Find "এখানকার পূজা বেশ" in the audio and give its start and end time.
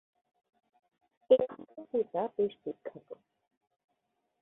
1.29-2.53